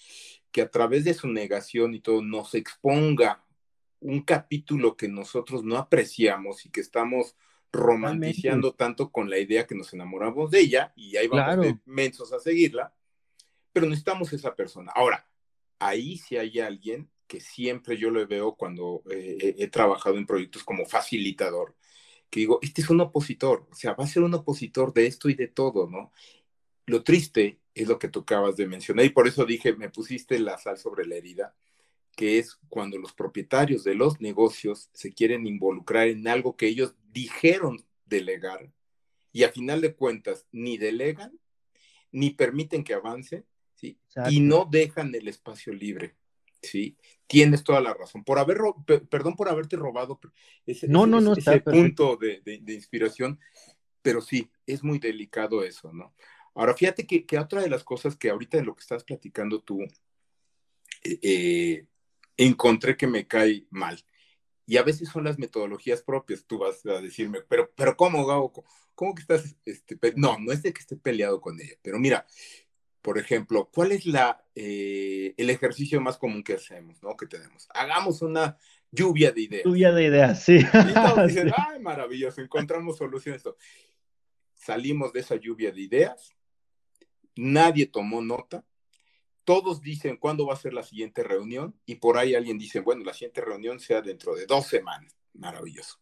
que 0.51 0.63
a 0.63 0.71
través 0.71 1.05
de 1.05 1.15
su 1.15 1.29
negación 1.29 1.95
y 1.95 2.01
todo 2.01 2.23
nos 2.23 2.55
exponga 2.55 3.45
un 4.01 4.23
capítulo 4.23 4.97
que 4.97 5.09
nosotros 5.09 5.65
no 5.65 5.77
apreciamos 5.77 6.65
y 6.65 6.71
que 6.71 6.81
estamos 6.81 7.37
romantizando 7.73 8.75
tanto 8.75 9.11
con 9.11 9.29
la 9.29 9.39
idea 9.39 9.67
que 9.67 9.75
nos 9.75 9.93
enamoramos 9.93 10.51
de 10.51 10.61
ella 10.61 10.93
y 10.97 11.17
ahí 11.17 11.29
vamos 11.29 11.67
de 11.67 11.79
mensos 11.85 12.33
a 12.33 12.41
seguirla, 12.41 12.95
pero 13.73 13.87
necesitamos 13.87 14.33
esa 14.33 14.55
persona. 14.55 14.93
Ahora, 14.95 15.29
ahí 15.79 16.17
sí 16.17 16.37
hay 16.37 16.61
alguien 16.61 17.11
que 17.27 17.41
siempre 17.41 17.97
yo 17.99 18.11
lo 18.11 18.27
veo 18.27 18.55
cuando 18.55 19.03
eh, 19.11 19.55
he 19.59 19.69
trabajado 19.69 20.17
en 20.17 20.27
proyectos 20.27 20.65
como 20.65 20.87
facilitador, 20.87 21.77
que 22.31 22.41
digo, 22.41 22.59
este 22.63 22.81
es 22.81 22.91
un 22.91 23.01
opositor, 23.01 23.67
o 23.71 23.75
sea, 23.75 23.93
va 23.93 24.05
a 24.05 24.09
ser 24.09 24.23
un 24.23 24.35
opositor 24.35 24.95
de 24.95 25.07
esto 25.07 25.29
y 25.29 25.35
de 25.35 25.49
todo, 25.49 25.89
¿no? 25.89 26.13
Lo 26.87 27.03
triste 27.03 27.61
es 27.83 27.89
lo 27.89 27.99
que 27.99 28.09
tú 28.09 28.21
acabas 28.21 28.57
de 28.57 28.67
mencionar 28.67 29.05
y 29.05 29.11
por 29.11 29.27
eso 29.29 29.45
dije, 29.45 29.75
me 29.75 29.91
pusiste 29.91 30.39
la 30.39 30.59
sal 30.59 30.79
sobre 30.79 31.07
la 31.07 31.17
herida 31.17 31.55
que 32.19 32.41
es 32.41 32.59
cuando 32.69 32.99
los 32.99 33.13
propietarios 33.13 33.85
de 33.85 33.95
los 33.95 34.21
negocios 34.21 34.91
se 34.93 35.13
quieren 35.13 35.47
involucrar 35.47 36.09
en 36.09 36.27
algo 36.27 36.57
que 36.57 36.67
ellos 36.67 36.97
dijeron 37.13 37.85
delegar 38.07 38.73
y 39.31 39.45
a 39.45 39.53
final 39.53 39.81
de 39.81 39.95
cuentas 39.95 40.45
ni 40.51 40.79
delegan 40.79 41.39
ni 42.11 42.31
permiten 42.31 42.83
que 42.83 42.95
avance 42.95 43.45
¿sí? 43.77 43.99
y 44.31 44.41
no 44.41 44.67
dejan 44.69 45.15
el 45.15 45.29
espacio 45.29 45.73
libre. 45.73 46.17
¿sí? 46.63 46.97
Tienes 47.29 47.63
toda 47.63 47.81
la 47.81 47.95
razón. 47.95 48.25
Por 48.25 48.41
haber, 48.41 48.59
perdón 49.09 49.37
por 49.37 49.49
haberte 49.49 49.77
robado 49.77 50.19
ese, 50.67 50.89
no, 50.89 51.07
no, 51.07 51.21
no, 51.21 51.35
punto 51.65 52.17
de, 52.17 52.61
inspiración, 52.67 53.39
pero 54.03 54.21
sí, 54.21 54.51
es 54.67 54.83
muy 54.83 54.99
delicado 54.99 55.63
eso, 55.63 55.93
¿no? 55.93 56.15
Ahora, 56.59 56.75
fíjate 56.75 57.07
que, 57.07 57.25
que, 57.25 57.39
otra 57.39 57.63
de 57.63 57.71
las 57.71 57.85
cosas 57.85 58.17
que 58.17 58.31
ahorita 58.31 58.59
en 58.59 58.67
lo 58.67 58.75
que 58.75 58.81
estás 58.81 59.05
platicando 59.05 59.61
tú, 59.61 59.81
eh, 61.05 61.19
eh 61.23 61.87
encontré 62.37 62.97
que 62.97 63.07
me 63.07 63.29
cae 63.29 63.65
mal. 63.71 64.05
Y 64.67 64.77
a 64.77 64.83
veces 64.83 65.09
son 65.09 65.23
las 65.25 65.39
metodologías 65.39 66.03
propias. 66.03 66.45
Tú 66.45 66.59
vas 66.59 66.85
a 66.87 67.01
decirme, 67.01 67.43
pero, 67.49 67.71
pero 67.77 67.97
¿cómo, 67.97 68.27
Gabo? 68.27 68.53
¿Cómo 68.97 69.15
que 69.15 69.23
estás? 69.23 69.57
Este, 69.65 69.97
no, 70.17 70.37
no 70.41 70.51
es 70.51 70.63
de 70.63 70.73
que 70.73 70.81
esté 70.81 70.97
peleado 70.97 71.41
con 71.41 71.61
ella, 71.61 71.75
pero 71.81 72.01
mira, 72.01 72.27
por 73.03 73.19
ejemplo, 73.19 73.71
¿cuál 73.73 73.93
es 73.93 74.05
la, 74.05 74.45
eh, 74.57 75.35
el 75.37 75.51
ejercicio 75.51 76.01
más 76.01 76.19
común 76.19 76.43
que 76.43 76.55
hacemos, 76.55 77.01
¿no? 77.05 77.17
Que 77.17 77.27
tenemos. 77.27 77.69
Hagamos 77.73 78.21
una 78.21 78.57
lluvia 78.91 79.31
de 79.31 79.43
ideas. 79.43 79.65
Lluvia 79.65 79.93
de 79.93 80.05
ideas, 80.05 80.45
sí. 80.45 80.59
Y 80.59 80.93
todos 80.93 81.27
dicen, 81.29 81.53
ay, 81.57 81.79
maravilloso, 81.81 82.41
encontramos 82.41 82.97
soluciones. 82.97 83.45
Salimos 84.55 85.13
de 85.13 85.21
esa 85.21 85.37
lluvia 85.37 85.71
de 85.71 85.81
ideas, 85.81 86.35
nadie 87.39 87.87
tomó 87.87 88.21
nota, 88.21 88.65
todos 89.45 89.81
dicen 89.81 90.17
cuándo 90.17 90.47
va 90.47 90.55
a 90.55 90.59
ser 90.59 90.75
la 90.75 90.83
siguiente 90.83 91.23
reunión 91.23 91.75
y 91.87 91.95
por 91.95 92.19
ahí 92.19 92.35
alguien 92.35 92.59
dice, 92.59 92.81
bueno, 92.81 93.05
la 93.05 93.15
siguiente 93.15 93.41
reunión 93.41 93.81
sea 93.81 94.03
dentro 94.03 94.35
de 94.35 94.45
dos 94.45 94.67
semanas. 94.67 95.17
Maravilloso. 95.33 95.99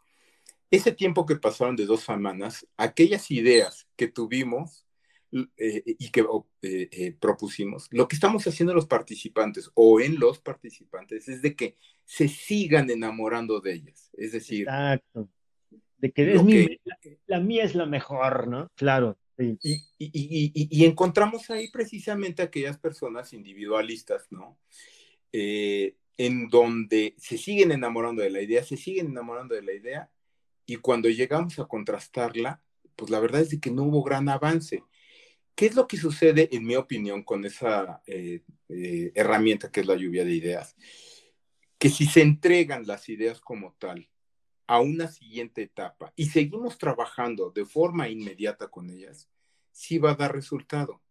Ese 0.70 0.92
tiempo 0.92 1.26
que 1.26 1.36
pasaron 1.36 1.76
de 1.76 1.86
dos 1.86 2.00
semanas, 2.00 2.66
aquellas 2.76 3.30
ideas 3.30 3.86
que 3.94 4.08
tuvimos 4.08 4.86
eh, 5.58 5.82
y 5.86 6.10
que 6.10 6.24
eh, 6.62 6.88
eh, 6.90 7.16
propusimos, 7.20 7.88
lo 7.92 8.08
que 8.08 8.16
estamos 8.16 8.46
haciendo 8.46 8.72
los 8.74 8.86
participantes 8.86 9.70
o 9.74 10.00
en 10.00 10.18
los 10.18 10.40
participantes 10.40 11.28
es 11.28 11.42
de 11.42 11.54
que 11.54 11.76
se 12.04 12.28
sigan 12.28 12.90
enamorando 12.90 13.60
de 13.60 13.74
ellas. 13.74 14.10
Es 14.14 14.32
decir, 14.32 14.62
Exacto. 14.62 15.28
De 15.98 16.10
que, 16.12 16.34
es 16.34 16.42
mi, 16.42 16.66
la, 17.26 17.40
mía 17.40 17.64
es 17.64 17.74
la 17.74 17.86
mejor, 17.86 18.48
¿no? 18.48 18.68
Claro. 18.74 19.18
Y, 19.38 20.84
encontramos 20.84 21.50
ahí 21.50 21.70
precisamente 21.70 22.42
aquellas 22.42 22.78
personas 22.78 23.32
individualistas, 23.32 24.26
¿no? 24.30 24.58
en 25.32 26.48
donde 26.48 27.14
se 27.18 27.36
siguen 27.36 27.72
enamorando 27.72 28.22
de 28.22 28.30
la 28.30 28.40
idea, 28.40 28.64
se 28.64 28.78
siguen 28.78 29.08
enamorando 29.08 29.54
de 29.54 29.62
la 29.62 29.74
idea, 29.74 30.10
y 30.66 30.76
cuando 30.76 31.08
llegamos 31.08 31.58
a 31.58 31.66
contrastarla, 31.66 32.60
pues 32.96 33.10
la 33.10 33.20
verdad 33.20 33.42
es 33.42 33.50
de 33.50 33.60
que 33.60 33.70
no 33.70 33.84
hubo 33.84 34.02
gran 34.02 34.28
avance. 34.28 34.82
¿Qué 35.54 35.66
es 35.66 35.74
lo 35.74 35.86
que 35.86 35.96
sucede, 35.96 36.48
en 36.52 36.64
mi 36.64 36.76
opinión, 36.76 37.22
con 37.22 37.44
esa 37.44 38.02
eh, 38.06 38.42
eh, 38.68 39.12
herramienta 39.14 39.70
que 39.70 39.80
es 39.80 39.86
la 39.86 39.94
lluvia 39.94 40.24
de 40.24 40.34
ideas? 40.34 40.74
Que 41.78 41.88
si 41.88 42.06
se 42.06 42.22
entregan 42.22 42.86
las 42.86 43.08
ideas 43.08 43.40
como 43.40 43.74
tal 43.78 44.08
a 44.66 44.80
una 44.80 45.08
siguiente 45.08 45.62
etapa 45.62 46.12
y 46.16 46.26
seguimos 46.26 46.78
trabajando 46.78 47.50
de 47.50 47.64
forma 47.64 48.08
inmediata 48.08 48.68
con 48.68 48.90
ellas, 48.90 49.28
sí 49.72 49.98
va 49.98 50.12
a 50.12 50.16
dar 50.16 50.34
resultado. 50.34 51.02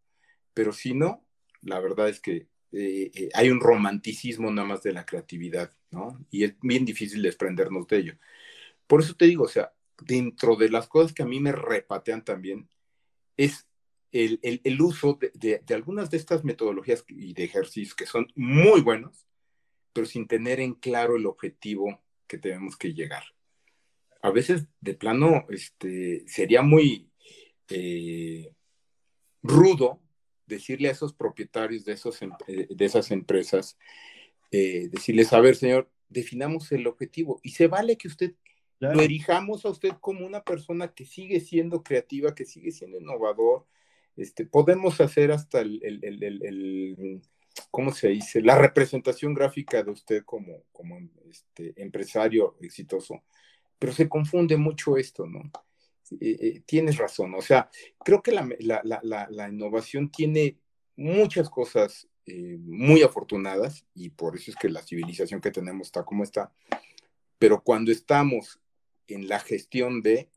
Pero 0.53 0.74
si 0.74 0.93
no, 0.93 1.25
la 1.62 1.79
verdad 1.79 2.09
es 2.09 2.19
que 2.19 2.47
eh, 2.71 3.29
hay 3.33 3.50
un 3.50 3.59
romanticismo 3.59 4.51
nada 4.51 4.67
más 4.67 4.83
de 4.83 4.93
la 4.93 5.05
creatividad, 5.05 5.71
¿no? 5.91 6.25
Y 6.29 6.43
es 6.43 6.55
bien 6.62 6.85
difícil 6.85 7.21
desprendernos 7.21 7.88
de 7.88 7.97
ello. 7.97 8.17
Por 8.88 9.01
eso 9.01 9.15
te 9.15 9.25
digo, 9.25 9.45
o 9.45 9.47
sea, 9.47 9.74
dentro 10.01 10.55
de 10.55 10.69
las 10.69 10.88
cosas 10.88 11.13
que 11.13 11.24
a 11.24 11.27
mí 11.27 11.39
me 11.39 11.51
repatean 11.51 12.24
también, 12.24 12.69
es 13.38 13.67
el, 14.12 14.81
uso 14.81 15.19
de, 15.33 15.62
algunas 15.74 16.09
de 16.09 16.17
estas 16.17 16.43
metodologías 16.43 17.03
y 17.07 17.33
de 17.33 17.43
ejercicios 17.43 17.95
que 17.95 18.05
son 18.05 18.27
muy 18.35 18.81
buenos, 18.81 19.27
pero 19.93 20.05
sin 20.07 20.27
tener 20.27 20.59
en 20.59 20.74
claro 20.74 21.17
el 21.17 21.25
objetivo 21.25 22.01
que 22.27 22.38
tenemos 22.38 22.77
que 22.77 22.93
llegar. 22.93 23.24
A 24.25 24.32
veces, 24.32 24.65
de 24.82 24.96
plano, 24.96 25.46
este, 25.50 26.27
sería 26.27 26.63
muy 26.63 27.12
eh, 27.70 28.51
rudo 29.44 30.01
decirle 30.48 30.88
a 30.88 30.94
esos 30.94 31.13
propietarios 31.13 31.86
de, 31.86 31.94
esos, 31.94 32.20
em, 32.24 32.32
eh, 32.48 32.65
de 32.67 32.86
esas 32.86 33.12
empresas, 33.12 33.77
eh, 34.50 34.89
decirles, 34.89 35.32
a 35.32 35.39
ver, 35.41 35.55
señor, 35.55 35.91
definamos 36.10 36.72
el 36.72 36.88
objetivo 36.88 37.39
y 37.44 37.51
se 37.51 37.67
vale 37.67 37.98
que 37.98 38.08
usted 38.08 38.34
lo 38.79 39.00
erijamos 39.00 39.63
a 39.63 39.70
usted 39.70 39.91
como 40.01 40.25
una 40.25 40.44
persona 40.44 40.91
que 40.91 41.05
sigue 41.05 41.39
siendo 41.39 41.84
creativa, 41.84 42.34
que 42.34 42.46
sigue 42.46 42.72
siendo 42.72 42.98
innovador, 42.98 43.67
este, 44.17 44.48
podemos 44.48 45.01
hacer 45.01 45.32
hasta 45.32 45.62
el, 45.62 45.79
el, 45.84 47.22
¿cómo 47.70 47.91
se 47.91 48.08
dice? 48.08 48.41
La 48.41 48.58
representación 48.58 49.36
gráfica 49.36 49.84
de 49.84 49.91
usted 49.91 50.24
como, 50.25 50.63
como 50.72 50.98
este, 51.29 51.79
empresario 51.79 52.58
exitoso, 52.60 53.22
pero 53.79 53.94
se 53.94 54.10
confunde 54.10 54.58
mucho 54.58 54.98
esto, 54.98 55.25
¿no? 55.25 55.41
Eh, 56.20 56.38
eh, 56.39 56.63
tienes 56.65 56.98
razón, 56.98 57.34
o 57.34 57.41
sea, 57.41 57.70
creo 58.03 58.22
que 58.22 58.32
la, 58.32 59.50
innovación 59.50 60.12
tiene 60.12 60.60
muchas 60.96 61.50
cosas 61.50 62.08
eh, 62.27 62.58
muy 62.60 63.01
afortunadas 63.01 63.86
y 63.96 64.10
por 64.10 64.36
eso 64.36 64.51
es 64.51 64.58
que 64.58 64.70
la 64.70 64.84
civilización 64.84 65.41
que 65.41 65.51
tenemos 65.51 65.88
está 65.88 66.03
como 66.03 66.24
está, 66.24 66.53
pero 67.39 67.62
cuando 67.62 67.91
estamos 67.91 68.60
en 69.08 69.27
la 69.27 69.39
gestión 69.39 70.01
de, 70.01 70.29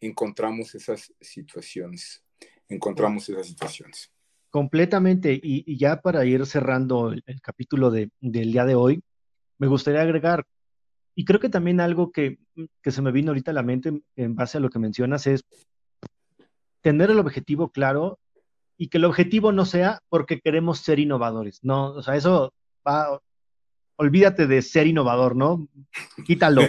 encontramos 0.00 0.74
esas 0.74 1.12
situaciones 1.20 2.24
encontramos 2.70 3.28
esas 3.28 3.46
situaciones. 3.46 4.10
Completamente. 4.50 5.38
Y, 5.42 5.76
ya 5.76 6.00
para 6.00 6.24
ir 6.24 6.46
cerrando 6.46 7.12
el, 7.12 7.40
capítulo 7.42 7.90
del 7.90 8.10
día 8.20 8.64
de 8.64 8.74
hoy, 8.74 9.02
me 9.58 9.66
gustaría 9.66 10.00
agregar, 10.00 10.46
y 11.14 11.24
creo 11.24 11.40
que 11.40 11.48
también 11.48 11.80
algo 11.80 12.12
que, 12.12 12.38
se 12.82 13.02
me 13.02 13.12
vino 13.12 13.30
ahorita 13.30 13.50
a 13.50 13.54
la 13.54 13.62
mente 13.62 14.02
en 14.16 14.34
base 14.34 14.58
a 14.58 14.60
lo 14.60 14.70
que 14.70 14.78
mencionas 14.78 15.26
es 15.26 15.42
tener 16.80 17.10
el 17.10 17.18
objetivo 17.18 17.70
claro 17.70 18.18
y 18.76 18.88
que 18.88 18.98
el 18.98 19.04
objetivo 19.04 19.52
no 19.52 19.66
sea 19.66 20.00
porque 20.08 20.40
queremos 20.40 20.78
ser 20.78 20.98
innovadores. 20.98 21.60
No, 21.62 21.92
o 21.92 22.02
sea, 22.02 22.16
eso 22.16 22.54
va, 22.86 23.20
olvídate 23.96 24.46
de 24.46 24.62
ser 24.62 24.86
innovador, 24.86 25.36
¿no? 25.36 25.68
Quítalo. 26.24 26.62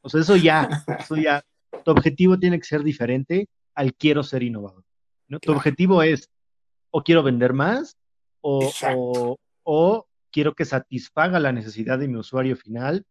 O 0.00 0.08
sea, 0.08 0.20
eso 0.20 0.34
ya, 0.36 0.68
eso 0.98 1.14
ya, 1.16 1.44
tu 1.84 1.92
objetivo 1.92 2.38
tiene 2.38 2.58
que 2.58 2.66
ser 2.66 2.82
diferente 2.82 3.48
al 3.74 3.94
quiero 3.94 4.22
ser 4.22 4.42
innovador. 4.42 4.84
Tu 5.40 5.52
objetivo 5.52 6.02
es 6.02 6.28
o 6.90 7.02
quiero 7.02 7.22
vender 7.22 7.52
más 7.52 7.96
o, 8.40 9.36
o, 9.62 10.06
quiero 10.30 10.54
que 10.54 10.64
satisfaga 10.64 11.38
la 11.38 11.52
necesidad 11.52 11.98
de 11.98 12.08
mi 12.08 12.16
usuario 12.16 12.56
final, 12.56 13.04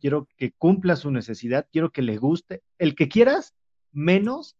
quiero 0.00 0.28
que 0.36 0.52
cumpla 0.52 0.96
su 0.96 1.10
necesidad, 1.10 1.66
quiero 1.72 1.90
que 1.90 2.02
le 2.02 2.16
guste, 2.16 2.62
el 2.78 2.94
que 2.94 3.08
quieras, 3.08 3.54
menos 3.92 4.56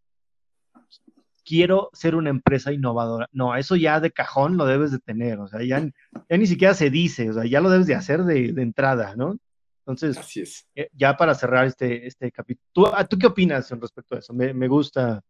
quiero 1.44 1.90
ser 1.92 2.14
una 2.14 2.30
empresa 2.30 2.72
innovadora. 2.72 3.28
No, 3.32 3.54
eso 3.56 3.76
ya 3.76 4.00
de 4.00 4.10
cajón 4.10 4.56
lo 4.56 4.66
debes 4.66 4.90
de 4.90 4.98
tener, 4.98 5.38
o 5.38 5.48
sea, 5.48 5.62
ya, 5.62 5.80
ya 5.80 6.36
ni 6.36 6.46
siquiera 6.46 6.74
se 6.74 6.90
dice, 6.90 7.30
o 7.30 7.34
sea, 7.34 7.44
ya 7.44 7.60
lo 7.60 7.70
debes 7.70 7.86
de 7.86 7.94
hacer 7.94 8.24
de, 8.24 8.48
entrada, 8.62 9.14
¿no? 9.16 9.36
Entonces, 9.80 10.16
Así 10.16 10.40
es. 10.40 10.66
Eh, 10.74 10.88
ya 10.94 11.16
para 11.16 11.34
cerrar 11.34 11.66
este, 11.66 12.06
este 12.06 12.32
capítulo, 12.32 12.90
¿tú, 13.06 13.18
qué 13.18 13.26
opinas 13.26 13.68
con 13.68 13.80
respecto 13.80 14.16
a 14.16 14.18
eso? 14.20 14.32
Me, 14.32 14.54
me 14.54 14.66
gusta 14.66 15.22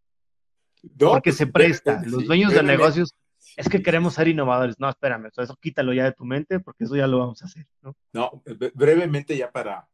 porque 0.98 1.32
se 1.32 1.46
presta. 1.46 2.02
Los 2.06 2.26
dueños 2.26 2.52
de 2.52 2.62
negocios 2.62 3.14
es 3.56 3.68
que 3.68 3.82
queremos 3.82 4.14
ser 4.14 4.28
innovadores. 4.28 4.78
No, 4.78 4.88
espérame, 4.88 5.30
eso 5.36 5.56
quítalo 5.60 5.92
ya 5.92 6.04
de 6.04 6.12
tu 6.12 6.24
mente 6.24 6.60
porque 6.60 6.84
eso 6.84 6.96
ya 6.96 7.06
lo 7.06 7.18
vamos 7.18 7.42
a 7.42 7.46
hacer. 7.46 7.66
No, 7.82 7.96
no 8.12 8.42
brevemente 8.74 9.36
ya 9.36 9.50
para 9.50 9.88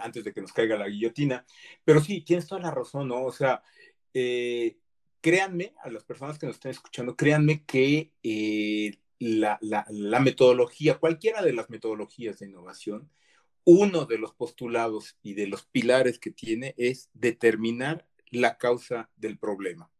antes 0.00 0.24
de 0.24 0.32
que 0.32 0.40
nos 0.40 0.52
caiga 0.52 0.76
la 0.76 0.88
guillotina, 0.88 1.44
pero 1.84 2.00
sí, 2.00 2.22
tienes 2.22 2.46
toda 2.46 2.60
la 2.60 2.70
razón, 2.70 3.08
¿no? 3.08 3.24
O 3.24 3.32
sea, 3.32 3.62
eh, 4.14 4.78
créanme, 5.20 5.74
a 5.82 5.90
las 5.90 6.04
personas 6.04 6.38
que 6.38 6.46
nos 6.46 6.56
estén 6.56 6.70
escuchando, 6.70 7.16
créanme 7.16 7.64
que 7.64 8.12
eh, 8.22 8.98
la 9.18 10.20
metodología, 10.20 10.98
cualquiera 10.98 11.42
de 11.42 11.52
las 11.52 11.70
metodologías 11.70 12.38
de 12.38 12.46
innovación, 12.46 13.10
uno 13.66 14.04
de 14.06 14.18
los 14.18 14.32
postulados 14.32 15.18
y 15.22 15.34
de 15.34 15.48
los 15.48 15.66
pilares 15.66 16.20
que 16.20 16.30
tiene 16.30 16.74
es 16.78 17.10
determinar 17.14 18.06
la 18.30 18.58
causa 18.58 19.10
del 19.16 19.38
problema. 19.38 19.90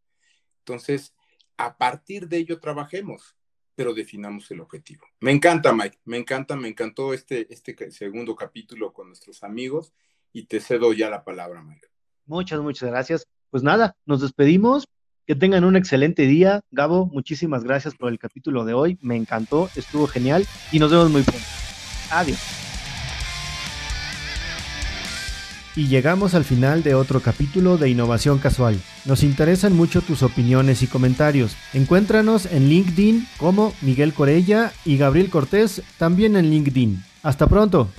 Entonces, 0.61 1.15
a 1.57 1.77
partir 1.77 2.29
de 2.29 2.39
ello 2.39 2.61
trabajemos, 2.61 3.37
pero 3.77 3.95
definamos 3.95 4.51
el 4.51 4.61
objetivo. 4.61 5.05
Me 5.21 5.31
encanta, 5.31 5.73
Mike, 5.73 5.99
me 6.07 6.17
encanta, 6.17 6.57
me 6.57 6.69
encantó 6.69 7.13
este, 7.13 7.47
este 7.53 7.91
segundo 7.93 8.35
capítulo 8.35 8.93
con 8.93 9.09
nuestros 9.09 9.45
amigos 9.45 9.93
y 10.33 10.45
te 10.47 10.61
cedo 10.61 10.93
ya 10.93 11.11
la 11.11 11.23
palabra, 11.23 11.63
Mike. 11.63 11.87
Muchas, 12.25 12.61
muchas 12.61 12.89
gracias. 12.89 13.29
Pues 13.51 13.63
nada, 13.63 13.97
nos 14.05 14.23
despedimos. 14.23 14.89
Que 15.27 15.35
tengan 15.35 15.65
un 15.65 15.75
excelente 15.75 16.23
día. 16.23 16.61
Gabo, 16.71 17.07
muchísimas 17.07 17.65
gracias 17.65 17.97
por 17.97 18.13
el 18.13 18.19
capítulo 18.19 18.65
de 18.65 18.75
hoy. 18.75 18.99
Me 19.03 19.17
encantó, 19.17 19.69
estuvo 19.75 20.07
genial 20.07 20.47
y 20.71 20.79
nos 20.79 20.91
vemos 20.91 21.11
muy 21.11 21.23
pronto. 21.23 21.47
Adiós. 22.13 22.66
Y 25.77 25.89
llegamos 25.89 26.35
al 26.35 26.45
final 26.45 26.83
de 26.83 26.95
otro 26.95 27.21
capítulo 27.21 27.77
de 27.77 27.91
Innovación 27.91 28.39
Casual. 28.39 28.81
Nos 29.05 29.23
interesan 29.23 29.77
mucho 29.77 30.01
tus 30.01 30.23
opiniones 30.23 30.83
y 30.83 30.87
comentarios. 30.87 31.55
Encuéntranos 31.75 32.47
en 32.47 32.71
LinkedIn 32.71 33.29
como 33.37 33.75
Miguel 33.83 34.15
Corella 34.15 34.73
y 34.87 34.97
Gabriel 34.97 35.29
Cortés 35.29 35.83
también 35.99 36.35
en 36.37 36.49
LinkedIn. 36.49 37.05
Hasta 37.23 37.47
pronto. 37.47 37.91